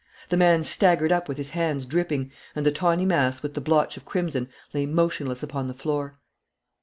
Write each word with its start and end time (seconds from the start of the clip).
The 0.29 0.35
man 0.35 0.63
staggered 0.63 1.11
up 1.11 1.29
with 1.29 1.37
his 1.37 1.51
hands 1.51 1.85
dripping, 1.85 2.31
and 2.55 2.65
the 2.65 2.71
tawny 2.71 3.05
mass 3.05 3.43
with 3.43 3.53
the 3.53 3.61
blotch 3.61 3.97
of 3.97 4.03
crimson 4.03 4.49
lay 4.73 4.87
motionless 4.87 5.43
upon 5.43 5.67
the 5.67 5.75
floor. 5.75 6.17